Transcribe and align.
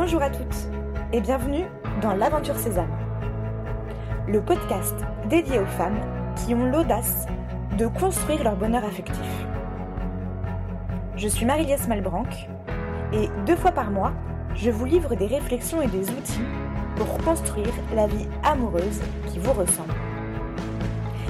Bonjour 0.00 0.22
à 0.22 0.30
toutes 0.30 0.68
et 1.12 1.20
bienvenue 1.20 1.64
dans 2.00 2.14
l'Aventure 2.14 2.56
Sésame, 2.56 2.96
le 4.28 4.40
podcast 4.40 4.94
dédié 5.28 5.58
aux 5.58 5.66
femmes 5.66 5.98
qui 6.36 6.54
ont 6.54 6.70
l'audace 6.70 7.26
de 7.76 7.88
construire 7.88 8.44
leur 8.44 8.54
bonheur 8.54 8.84
affectif. 8.84 9.18
Je 11.16 11.26
suis 11.26 11.44
Marie-Liesse 11.44 11.88
Malbranc 11.88 12.28
et 13.12 13.28
deux 13.44 13.56
fois 13.56 13.72
par 13.72 13.90
mois, 13.90 14.12
je 14.54 14.70
vous 14.70 14.84
livre 14.84 15.16
des 15.16 15.26
réflexions 15.26 15.82
et 15.82 15.88
des 15.88 16.08
outils 16.10 16.44
pour 16.94 17.18
construire 17.24 17.74
la 17.92 18.06
vie 18.06 18.28
amoureuse 18.44 19.00
qui 19.26 19.40
vous 19.40 19.52
ressemble. 19.52 19.94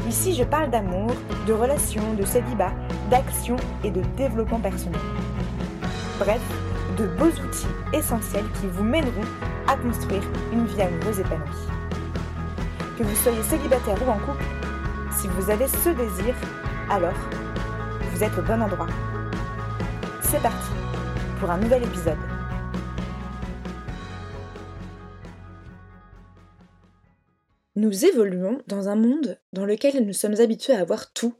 Ici, 0.06 0.34
je 0.34 0.44
parle 0.44 0.68
d'amour, 0.68 1.10
de 1.46 1.54
relations, 1.54 2.12
de 2.12 2.26
célibat, 2.26 2.72
d'action 3.10 3.56
et 3.82 3.90
de 3.90 4.02
développement 4.18 4.60
personnel. 4.60 5.00
Bref, 6.18 6.42
de 6.98 7.06
beaux 7.06 7.26
outils 7.26 7.66
essentiels 7.92 8.44
qui 8.60 8.66
vous 8.66 8.82
mèneront 8.82 9.24
à 9.68 9.76
construire 9.76 10.22
une 10.52 10.66
vie 10.66 10.82
amoureuse 10.82 11.20
épanouie. 11.20 11.68
Que 12.98 13.04
vous 13.04 13.14
soyez 13.14 13.42
célibataire 13.44 13.96
ou 14.04 14.10
en 14.10 14.18
couple, 14.18 14.44
si 15.16 15.28
vous 15.28 15.48
avez 15.48 15.68
ce 15.68 15.90
désir, 15.90 16.34
alors 16.90 17.14
vous 18.10 18.24
êtes 18.24 18.36
au 18.36 18.42
bon 18.42 18.60
endroit. 18.60 18.88
C'est 20.22 20.42
parti 20.42 20.72
pour 21.38 21.50
un 21.50 21.58
nouvel 21.58 21.84
épisode. 21.84 22.18
Nous 27.76 28.04
évoluons 28.04 28.60
dans 28.66 28.88
un 28.88 28.96
monde 28.96 29.38
dans 29.52 29.64
lequel 29.64 30.04
nous 30.04 30.12
sommes 30.12 30.40
habitués 30.40 30.74
à 30.74 30.80
avoir 30.80 31.12
tout, 31.12 31.34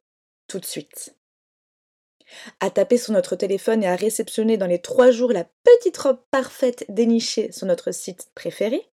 tout 0.47 0.61
de 0.61 0.65
suite 0.65 1.18
à 2.61 2.71
taper 2.71 2.99
sur 2.99 3.13
notre 3.13 3.37
téléphone 3.37 3.83
et 3.83 3.89
à 3.89 3.97
réceptionner 3.97 4.57
dans 4.57 4.67
les 4.67 4.81
trois 4.81 5.11
jours 5.11 5.33
la 5.33 5.45
petite 5.65 5.97
robe 5.97 6.21
parfaite 6.31 6.85
dénichée 6.89 7.53
sur 7.53 7.67
notre 7.67 7.93
site 7.93 8.31
préféré, 8.35 8.89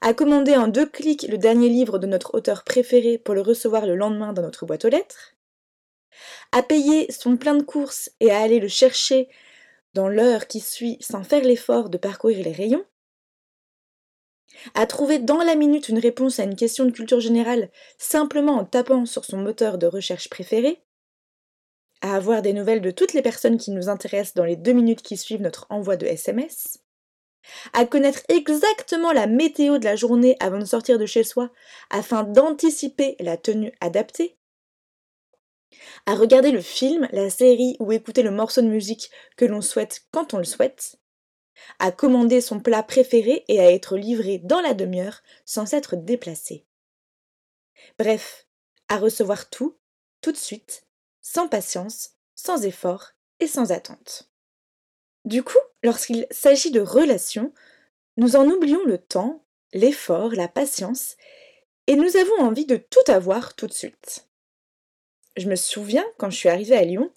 à 0.00 0.14
commander 0.14 0.56
en 0.56 0.68
deux 0.68 0.86
clics 0.86 1.26
le 1.28 1.38
dernier 1.38 1.68
livre 1.68 1.98
de 1.98 2.06
notre 2.06 2.34
auteur 2.34 2.64
préféré 2.64 3.18
pour 3.18 3.34
le 3.34 3.42
recevoir 3.42 3.86
le 3.86 3.96
lendemain 3.96 4.32
dans 4.32 4.42
notre 4.42 4.66
boîte 4.66 4.84
aux 4.84 4.88
lettres, 4.88 5.36
à 6.52 6.62
payer 6.62 7.10
son 7.10 7.36
plein 7.36 7.54
de 7.54 7.62
courses 7.62 8.10
et 8.20 8.30
à 8.30 8.40
aller 8.40 8.60
le 8.60 8.68
chercher 8.68 9.28
dans 9.94 10.08
l'heure 10.08 10.46
qui 10.46 10.60
suit 10.60 10.98
sans 11.00 11.24
faire 11.24 11.42
l'effort 11.42 11.88
de 11.88 11.98
parcourir 11.98 12.44
les 12.44 12.52
rayons, 12.52 12.84
à 14.74 14.86
trouver 14.86 15.18
dans 15.18 15.42
la 15.42 15.54
minute 15.54 15.88
une 15.88 15.98
réponse 15.98 16.38
à 16.38 16.44
une 16.44 16.56
question 16.56 16.84
de 16.84 16.90
culture 16.90 17.20
générale 17.20 17.70
simplement 17.98 18.56
en 18.56 18.64
tapant 18.64 19.06
sur 19.06 19.24
son 19.24 19.38
moteur 19.38 19.78
de 19.78 19.86
recherche 19.86 20.28
préféré, 20.28 20.82
à 22.02 22.14
avoir 22.14 22.42
des 22.42 22.52
nouvelles 22.52 22.80
de 22.80 22.90
toutes 22.90 23.12
les 23.12 23.22
personnes 23.22 23.58
qui 23.58 23.70
nous 23.70 23.88
intéressent 23.88 24.34
dans 24.34 24.44
les 24.44 24.56
deux 24.56 24.72
minutes 24.72 25.02
qui 25.02 25.16
suivent 25.16 25.42
notre 25.42 25.66
envoi 25.70 25.96
de 25.96 26.06
SMS, 26.06 26.78
à 27.72 27.84
connaître 27.84 28.22
exactement 28.28 29.12
la 29.12 29.26
météo 29.26 29.78
de 29.78 29.84
la 29.84 29.96
journée 29.96 30.36
avant 30.40 30.58
de 30.58 30.64
sortir 30.64 30.98
de 30.98 31.06
chez 31.06 31.24
soi 31.24 31.50
afin 31.90 32.22
d'anticiper 32.22 33.16
la 33.20 33.36
tenue 33.36 33.72
adaptée, 33.80 34.36
à 36.06 36.14
regarder 36.14 36.50
le 36.50 36.60
film, 36.60 37.08
la 37.12 37.30
série 37.30 37.76
ou 37.80 37.92
écouter 37.92 38.22
le 38.22 38.30
morceau 38.30 38.60
de 38.62 38.66
musique 38.66 39.10
que 39.36 39.44
l'on 39.44 39.60
souhaite 39.60 40.02
quand 40.10 40.34
on 40.34 40.38
le 40.38 40.44
souhaite, 40.44 40.96
à 41.78 41.92
commander 41.92 42.40
son 42.40 42.60
plat 42.60 42.82
préféré 42.82 43.44
et 43.48 43.60
à 43.60 43.70
être 43.70 43.96
livré 43.96 44.38
dans 44.38 44.60
la 44.60 44.74
demi-heure 44.74 45.22
sans 45.44 45.66
s'être 45.66 45.96
déplacé. 45.96 46.66
Bref, 47.98 48.46
à 48.88 48.98
recevoir 48.98 49.50
tout, 49.50 49.78
tout 50.20 50.32
de 50.32 50.36
suite, 50.36 50.86
sans 51.22 51.48
patience, 51.48 52.12
sans 52.34 52.64
effort 52.64 53.12
et 53.40 53.46
sans 53.46 53.72
attente. 53.72 54.30
Du 55.24 55.42
coup, 55.42 55.58
lorsqu'il 55.82 56.26
s'agit 56.30 56.70
de 56.70 56.80
relations, 56.80 57.52
nous 58.16 58.36
en 58.36 58.46
oublions 58.46 58.84
le 58.84 58.98
temps, 58.98 59.44
l'effort, 59.72 60.32
la 60.32 60.48
patience, 60.48 61.16
et 61.86 61.96
nous 61.96 62.16
avons 62.16 62.40
envie 62.40 62.66
de 62.66 62.76
tout 62.76 63.10
avoir 63.10 63.54
tout 63.54 63.66
de 63.66 63.72
suite. 63.72 64.26
Je 65.36 65.48
me 65.48 65.56
souviens, 65.56 66.04
quand 66.18 66.30
je 66.30 66.36
suis 66.36 66.48
arrivée 66.48 66.76
à 66.76 66.84
Lyon, 66.84 67.12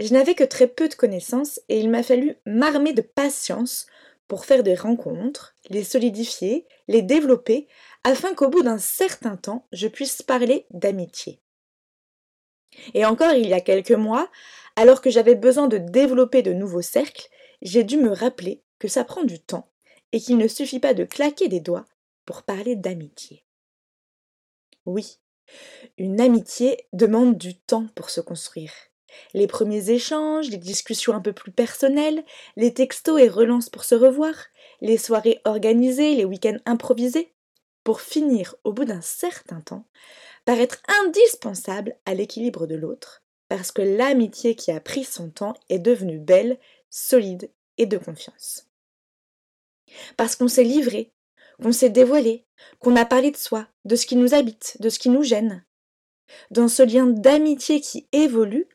je 0.00 0.12
n'avais 0.12 0.34
que 0.34 0.44
très 0.44 0.66
peu 0.66 0.88
de 0.88 0.94
connaissances 0.94 1.60
et 1.68 1.78
il 1.78 1.90
m'a 1.90 2.02
fallu 2.02 2.36
m'armer 2.46 2.92
de 2.92 3.02
patience 3.02 3.86
pour 4.26 4.44
faire 4.44 4.62
des 4.62 4.74
rencontres, 4.74 5.56
les 5.68 5.84
solidifier, 5.84 6.66
les 6.88 7.02
développer, 7.02 7.68
afin 8.04 8.34
qu'au 8.34 8.48
bout 8.48 8.62
d'un 8.62 8.78
certain 8.78 9.36
temps, 9.36 9.66
je 9.72 9.88
puisse 9.88 10.22
parler 10.22 10.66
d'amitié. 10.70 11.40
Et 12.94 13.04
encore 13.04 13.32
il 13.32 13.48
y 13.48 13.54
a 13.54 13.60
quelques 13.60 13.92
mois, 13.92 14.28
alors 14.76 15.00
que 15.00 15.10
j'avais 15.10 15.34
besoin 15.34 15.68
de 15.68 15.78
développer 15.78 16.42
de 16.42 16.52
nouveaux 16.52 16.82
cercles, 16.82 17.28
j'ai 17.60 17.84
dû 17.84 17.96
me 17.96 18.12
rappeler 18.12 18.62
que 18.78 18.88
ça 18.88 19.04
prend 19.04 19.24
du 19.24 19.38
temps 19.38 19.70
et 20.12 20.20
qu'il 20.20 20.36
ne 20.36 20.48
suffit 20.48 20.80
pas 20.80 20.94
de 20.94 21.04
claquer 21.04 21.48
des 21.48 21.60
doigts 21.60 21.86
pour 22.26 22.42
parler 22.42 22.76
d'amitié. 22.76 23.44
Oui, 24.86 25.18
une 25.98 26.20
amitié 26.20 26.86
demande 26.92 27.36
du 27.36 27.56
temps 27.56 27.86
pour 27.94 28.10
se 28.10 28.20
construire. 28.20 28.72
Les 29.34 29.46
premiers 29.46 29.90
échanges, 29.90 30.48
les 30.48 30.58
discussions 30.58 31.14
un 31.14 31.20
peu 31.20 31.32
plus 31.32 31.52
personnelles, 31.52 32.24
les 32.56 32.72
textos 32.72 33.20
et 33.20 33.28
relances 33.28 33.68
pour 33.68 33.84
se 33.84 33.94
revoir, 33.94 34.34
les 34.80 34.96
soirées 34.96 35.40
organisées, 35.44 36.14
les 36.14 36.24
week-ends 36.24 36.58
improvisés, 36.64 37.34
pour 37.84 38.00
finir, 38.00 38.54
au 38.64 38.72
bout 38.72 38.84
d'un 38.84 39.00
certain 39.00 39.60
temps, 39.60 39.86
paraître 40.44 40.82
indispensable 41.04 41.96
à 42.04 42.14
l'équilibre 42.14 42.66
de 42.66 42.74
l'autre, 42.74 43.22
parce 43.48 43.70
que 43.70 43.82
l'amitié 43.82 44.54
qui 44.54 44.70
a 44.70 44.80
pris 44.80 45.04
son 45.04 45.30
temps 45.30 45.54
est 45.68 45.78
devenue 45.78 46.18
belle, 46.18 46.58
solide 46.90 47.50
et 47.78 47.86
de 47.86 47.98
confiance. 47.98 48.68
Parce 50.16 50.36
qu'on 50.36 50.48
s'est 50.48 50.64
livré, 50.64 51.12
qu'on 51.62 51.72
s'est 51.72 51.90
dévoilé, 51.90 52.44
qu'on 52.78 52.96
a 52.96 53.04
parlé 53.04 53.30
de 53.30 53.36
soi, 53.36 53.68
de 53.84 53.96
ce 53.96 54.06
qui 54.06 54.16
nous 54.16 54.34
habite, 54.34 54.76
de 54.80 54.88
ce 54.88 54.98
qui 54.98 55.08
nous 55.08 55.22
gêne. 55.22 55.64
Dans 56.50 56.68
ce 56.68 56.82
lien 56.82 57.06
d'amitié 57.06 57.80
qui 57.80 58.08
évolue, 58.12 58.68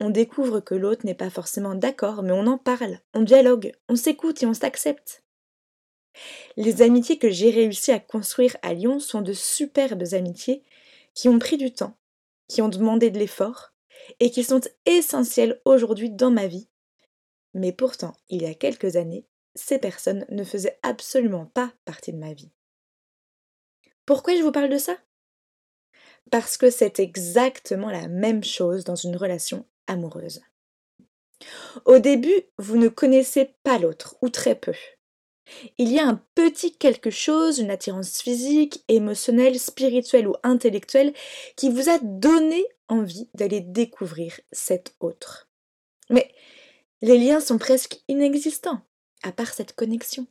on 0.00 0.10
découvre 0.10 0.60
que 0.60 0.74
l'autre 0.74 1.04
n'est 1.04 1.14
pas 1.14 1.30
forcément 1.30 1.74
d'accord, 1.74 2.22
mais 2.22 2.32
on 2.32 2.46
en 2.46 2.56
parle, 2.56 3.00
on 3.14 3.22
dialogue, 3.22 3.72
on 3.88 3.96
s'écoute 3.96 4.42
et 4.42 4.46
on 4.46 4.54
s'accepte. 4.54 5.22
Les 6.56 6.82
amitiés 6.82 7.18
que 7.18 7.30
j'ai 7.30 7.50
réussi 7.50 7.92
à 7.92 8.00
construire 8.00 8.56
à 8.62 8.74
Lyon 8.74 8.98
sont 8.98 9.20
de 9.20 9.32
superbes 9.32 10.04
amitiés 10.12 10.62
qui 11.14 11.28
ont 11.28 11.38
pris 11.38 11.56
du 11.56 11.72
temps, 11.72 11.96
qui 12.48 12.62
ont 12.62 12.68
demandé 12.68 13.10
de 13.10 13.18
l'effort 13.18 13.72
et 14.18 14.30
qui 14.30 14.44
sont 14.44 14.60
essentielles 14.86 15.60
aujourd'hui 15.64 16.10
dans 16.10 16.30
ma 16.30 16.46
vie. 16.46 16.68
Mais 17.54 17.72
pourtant, 17.72 18.14
il 18.28 18.42
y 18.42 18.46
a 18.46 18.54
quelques 18.54 18.96
années, 18.96 19.26
ces 19.54 19.78
personnes 19.78 20.24
ne 20.30 20.44
faisaient 20.44 20.78
absolument 20.82 21.46
pas 21.46 21.72
partie 21.84 22.12
de 22.12 22.18
ma 22.18 22.32
vie. 22.32 22.50
Pourquoi 24.06 24.36
je 24.36 24.42
vous 24.42 24.52
parle 24.52 24.70
de 24.70 24.78
ça? 24.78 24.96
Parce 26.30 26.56
que 26.56 26.70
c'est 26.70 27.00
exactement 27.00 27.90
la 27.90 28.08
même 28.08 28.44
chose 28.44 28.84
dans 28.84 28.94
une 28.94 29.16
relation 29.16 29.66
amoureuse. 29.86 30.42
Au 31.84 31.98
début, 31.98 32.42
vous 32.58 32.76
ne 32.76 32.88
connaissez 32.88 33.54
pas 33.62 33.78
l'autre, 33.78 34.16
ou 34.22 34.28
très 34.28 34.54
peu. 34.54 34.74
Il 35.78 35.90
y 35.92 35.98
a 35.98 36.06
un 36.06 36.22
petit 36.34 36.76
quelque 36.76 37.10
chose, 37.10 37.58
une 37.58 37.70
attirance 37.70 38.20
physique, 38.20 38.84
émotionnelle, 38.88 39.58
spirituelle 39.58 40.28
ou 40.28 40.34
intellectuelle 40.42 41.12
qui 41.56 41.70
vous 41.70 41.88
a 41.88 41.98
donné 42.02 42.64
envie 42.88 43.28
d'aller 43.34 43.60
découvrir 43.60 44.40
cet 44.52 44.94
autre. 45.00 45.48
Mais 46.08 46.30
les 47.02 47.18
liens 47.18 47.40
sont 47.40 47.58
presque 47.58 48.00
inexistants, 48.08 48.80
à 49.22 49.32
part 49.32 49.52
cette 49.52 49.74
connexion. 49.74 50.26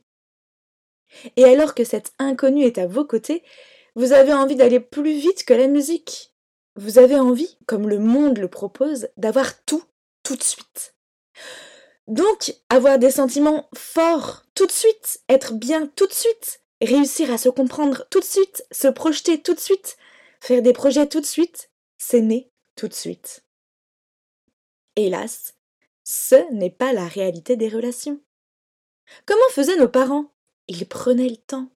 Et 1.36 1.44
alors 1.44 1.74
que 1.74 1.84
cet 1.84 2.12
inconnu 2.18 2.64
est 2.64 2.78
à 2.78 2.86
vos 2.86 3.04
côtés, 3.04 3.42
vous 3.96 4.12
avez 4.12 4.32
envie 4.32 4.56
d'aller 4.56 4.80
plus 4.80 5.18
vite 5.18 5.44
que 5.44 5.54
la 5.54 5.66
musique. 5.66 6.32
Vous 6.76 6.98
avez 6.98 7.18
envie, 7.18 7.58
comme 7.66 7.88
le 7.88 7.98
monde 7.98 8.38
le 8.38 8.48
propose, 8.48 9.08
d'avoir 9.16 9.64
tout 9.64 9.82
tout 10.22 10.36
de 10.36 10.42
suite. 10.42 10.94
Donc, 12.06 12.54
avoir 12.68 12.98
des 12.98 13.10
sentiments 13.10 13.68
forts 13.74 14.44
tout 14.60 14.66
de 14.66 14.72
suite, 14.72 15.22
être 15.30 15.54
bien 15.54 15.86
tout 15.86 16.06
de 16.06 16.12
suite, 16.12 16.62
réussir 16.82 17.32
à 17.32 17.38
se 17.38 17.48
comprendre 17.48 18.06
tout 18.10 18.20
de 18.20 18.26
suite, 18.26 18.62
se 18.70 18.88
projeter 18.88 19.40
tout 19.40 19.54
de 19.54 19.58
suite, 19.58 19.96
faire 20.38 20.60
des 20.60 20.74
projets 20.74 21.08
tout 21.08 21.22
de 21.22 21.24
suite, 21.24 21.70
s'aimer 21.96 22.50
tout 22.76 22.86
de 22.86 22.92
suite. 22.92 23.42
Hélas, 24.96 25.54
ce 26.04 26.52
n'est 26.52 26.68
pas 26.68 26.92
la 26.92 27.08
réalité 27.08 27.56
des 27.56 27.70
relations. 27.70 28.20
Comment 29.24 29.48
faisaient 29.52 29.78
nos 29.78 29.88
parents? 29.88 30.30
Ils 30.68 30.86
prenaient 30.86 31.30
le 31.30 31.38
temps. 31.38 31.70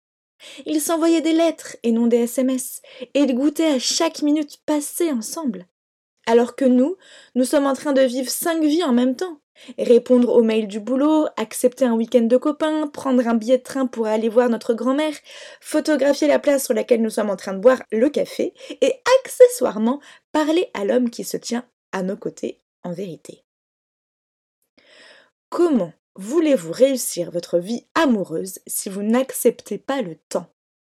Ils 0.66 0.82
s'envoyaient 0.82 1.22
des 1.22 1.32
lettres 1.32 1.78
et 1.84 1.90
non 1.90 2.06
des 2.06 2.25
SMS, 2.25 2.82
et 3.14 3.20
ils 3.20 3.34
goûtaient 3.34 3.72
à 3.72 3.78
chaque 3.78 4.20
minute 4.20 4.60
passée 4.66 5.10
ensemble. 5.10 5.66
Alors 6.26 6.54
que 6.54 6.66
nous, 6.66 6.98
nous 7.34 7.46
sommes 7.46 7.66
en 7.66 7.72
train 7.72 7.94
de 7.94 8.02
vivre 8.02 8.30
cinq 8.30 8.62
vies 8.62 8.84
en 8.84 8.92
même 8.92 9.16
temps. 9.16 9.40
Répondre 9.78 10.34
aux 10.34 10.42
mails 10.42 10.68
du 10.68 10.80
boulot, 10.80 11.26
accepter 11.36 11.84
un 11.84 11.94
week-end 11.94 12.22
de 12.22 12.36
copains, 12.36 12.86
prendre 12.88 13.26
un 13.26 13.34
billet 13.34 13.58
de 13.58 13.62
train 13.62 13.86
pour 13.86 14.06
aller 14.06 14.28
voir 14.28 14.48
notre 14.48 14.74
grand-mère, 14.74 15.14
photographier 15.60 16.28
la 16.28 16.38
place 16.38 16.64
sur 16.64 16.74
laquelle 16.74 17.02
nous 17.02 17.10
sommes 17.10 17.30
en 17.30 17.36
train 17.36 17.54
de 17.54 17.60
boire 17.60 17.82
le 17.92 18.08
café, 18.10 18.52
et 18.80 18.94
accessoirement 19.20 20.00
parler 20.32 20.70
à 20.74 20.84
l'homme 20.84 21.10
qui 21.10 21.24
se 21.24 21.36
tient 21.36 21.64
à 21.92 22.02
nos 22.02 22.16
côtés 22.16 22.58
en 22.82 22.92
vérité. 22.92 23.44
Comment 25.48 25.92
voulez-vous 26.16 26.72
réussir 26.72 27.30
votre 27.30 27.58
vie 27.58 27.86
amoureuse 27.94 28.58
si 28.66 28.88
vous 28.88 29.02
n'acceptez 29.02 29.78
pas 29.78 30.02
le 30.02 30.16
temps, 30.28 30.52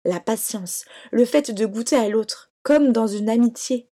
la 0.05 0.21
patience, 0.21 0.85
le 1.13 1.25
fait 1.25 1.51
de 1.51 1.67
goûter 1.67 1.97
à 1.97 2.09
l'autre, 2.09 2.51
comme 2.63 2.93
dans 2.93 3.07
une 3.07 3.29
amitié? 3.29 3.91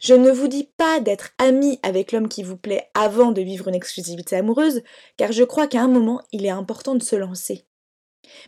Je 0.00 0.14
ne 0.14 0.30
vous 0.30 0.48
dis 0.48 0.70
pas 0.76 1.00
d'être 1.00 1.30
ami 1.38 1.78
avec 1.82 2.12
l'homme 2.12 2.28
qui 2.28 2.42
vous 2.42 2.56
plaît 2.56 2.88
avant 2.94 3.32
de 3.32 3.42
vivre 3.42 3.68
une 3.68 3.74
exclusivité 3.74 4.36
amoureuse, 4.36 4.82
car 5.16 5.32
je 5.32 5.44
crois 5.44 5.66
qu'à 5.66 5.82
un 5.82 5.88
moment, 5.88 6.22
il 6.32 6.46
est 6.46 6.50
important 6.50 6.94
de 6.94 7.02
se 7.02 7.16
lancer. 7.16 7.66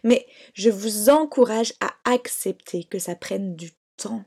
Mais 0.05 0.26
je 0.55 0.70
vous 0.70 1.09
encourage 1.09 1.75
à 1.81 1.94
accepter 2.11 2.85
que 2.85 2.99
ça 2.99 3.15
prenne 3.15 3.55
du 3.55 3.73
temps, 3.97 4.25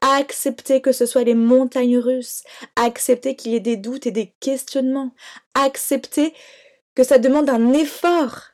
à 0.00 0.16
accepter 0.16 0.80
que 0.80 0.92
ce 0.92 1.06
soit 1.06 1.24
les 1.24 1.34
montagnes 1.34 1.98
russes, 1.98 2.42
à 2.76 2.84
accepter 2.84 3.36
qu'il 3.36 3.52
y 3.52 3.56
ait 3.56 3.60
des 3.60 3.76
doutes 3.76 4.06
et 4.06 4.10
des 4.10 4.34
questionnements, 4.40 5.14
à 5.54 5.62
accepter 5.62 6.34
que 6.94 7.04
ça 7.04 7.18
demande 7.18 7.48
un 7.48 7.72
effort, 7.72 8.50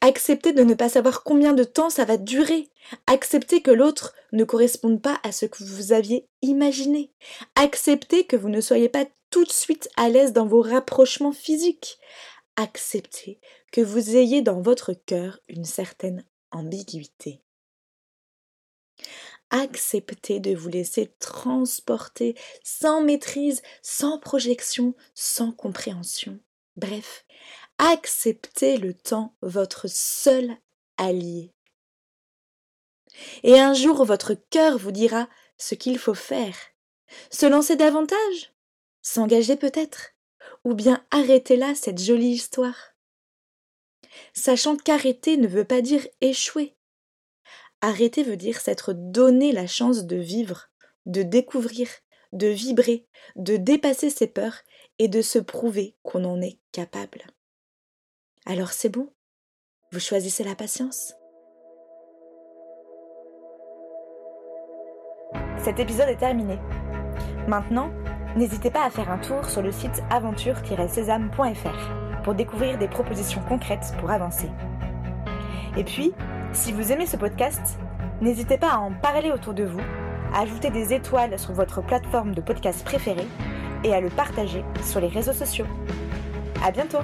accepter 0.00 0.52
de 0.52 0.62
ne 0.62 0.74
pas 0.74 0.88
savoir 0.88 1.22
combien 1.22 1.52
de 1.52 1.64
temps 1.64 1.90
ça 1.90 2.04
va 2.04 2.16
durer, 2.16 2.70
accepter 3.06 3.62
que 3.62 3.70
l'autre 3.70 4.14
ne 4.32 4.44
corresponde 4.44 5.02
pas 5.02 5.18
à 5.22 5.32
ce 5.32 5.46
que 5.46 5.64
vous 5.64 5.92
aviez 5.92 6.28
imaginé, 6.42 7.12
accepter 7.54 8.24
que 8.24 8.36
vous 8.36 8.48
ne 8.48 8.60
soyez 8.60 8.88
pas 8.88 9.06
tout 9.30 9.44
de 9.44 9.52
suite 9.52 9.88
à 9.96 10.08
l'aise 10.08 10.32
dans 10.32 10.46
vos 10.46 10.62
rapprochements 10.62 11.32
physiques, 11.32 11.98
accepter 12.56 13.40
que 13.72 13.80
vous 13.80 14.16
ayez 14.16 14.42
dans 14.42 14.60
votre 14.60 14.92
cœur 14.92 15.40
une 15.48 15.64
certaine 15.64 16.24
ambiguïté. 16.50 17.42
Acceptez 19.50 20.40
de 20.40 20.54
vous 20.54 20.68
laisser 20.68 21.14
transporter 21.20 22.36
sans 22.62 23.00
maîtrise, 23.00 23.62
sans 23.82 24.18
projection, 24.18 24.94
sans 25.14 25.52
compréhension. 25.52 26.38
Bref, 26.78 27.26
acceptez 27.78 28.76
le 28.76 28.94
temps 28.94 29.34
votre 29.42 29.88
seul 29.88 30.56
allié. 30.96 31.52
Et 33.42 33.58
un 33.58 33.74
jour 33.74 34.04
votre 34.04 34.34
cœur 34.34 34.78
vous 34.78 34.92
dira 34.92 35.28
ce 35.56 35.74
qu'il 35.74 35.98
faut 35.98 36.14
faire. 36.14 36.56
Se 37.32 37.46
lancer 37.46 37.74
davantage? 37.74 38.54
S'engager 39.02 39.56
peut-être? 39.56 40.10
Ou 40.62 40.74
bien 40.74 41.04
arrêter 41.10 41.56
là 41.56 41.74
cette 41.74 42.00
jolie 42.00 42.30
histoire? 42.30 42.94
Sachant 44.32 44.76
qu'arrêter 44.76 45.36
ne 45.36 45.48
veut 45.48 45.64
pas 45.64 45.80
dire 45.80 46.06
échouer. 46.20 46.76
Arrêter 47.80 48.22
veut 48.22 48.36
dire 48.36 48.60
s'être 48.60 48.92
donné 48.92 49.50
la 49.50 49.66
chance 49.66 50.04
de 50.04 50.16
vivre, 50.16 50.70
de 51.06 51.24
découvrir, 51.24 51.88
de 52.30 52.46
vibrer, 52.46 53.08
de 53.34 53.56
dépasser 53.56 54.10
ses 54.10 54.28
peurs 54.28 54.60
et 54.98 55.08
de 55.08 55.22
se 55.22 55.38
prouver 55.38 55.96
qu'on 56.02 56.24
en 56.24 56.40
est 56.40 56.58
capable. 56.72 57.22
Alors 58.46 58.72
c'est 58.72 58.88
bon? 58.88 59.12
Vous 59.92 60.00
choisissez 60.00 60.44
la 60.44 60.54
patience? 60.54 61.14
Cet 65.58 65.80
épisode 65.80 66.08
est 66.08 66.16
terminé. 66.16 66.58
Maintenant, 67.46 67.90
n'hésitez 68.36 68.70
pas 68.70 68.84
à 68.84 68.90
faire 68.90 69.10
un 69.10 69.18
tour 69.18 69.44
sur 69.46 69.62
le 69.62 69.72
site 69.72 70.02
aventure-sésame.fr 70.10 72.22
pour 72.22 72.34
découvrir 72.34 72.78
des 72.78 72.88
propositions 72.88 73.42
concrètes 73.48 73.92
pour 74.00 74.10
avancer. 74.10 74.50
Et 75.76 75.84
puis, 75.84 76.12
si 76.52 76.72
vous 76.72 76.92
aimez 76.92 77.06
ce 77.06 77.16
podcast, 77.16 77.78
n'hésitez 78.20 78.58
pas 78.58 78.72
à 78.72 78.78
en 78.78 78.92
parler 78.92 79.30
autour 79.30 79.54
de 79.54 79.64
vous, 79.64 79.80
à 80.32 80.40
ajouter 80.40 80.70
des 80.70 80.92
étoiles 80.92 81.38
sur 81.38 81.52
votre 81.52 81.82
plateforme 81.82 82.34
de 82.34 82.40
podcast 82.40 82.84
préférée 82.84 83.26
et 83.84 83.94
à 83.94 84.00
le 84.00 84.08
partager 84.08 84.64
sur 84.82 85.00
les 85.00 85.08
réseaux 85.08 85.32
sociaux. 85.32 85.66
À 86.64 86.70
bientôt! 86.70 86.98